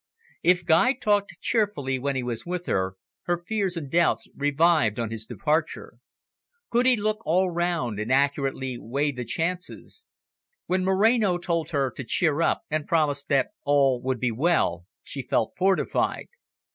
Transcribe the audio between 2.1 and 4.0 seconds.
he was with her, her fears and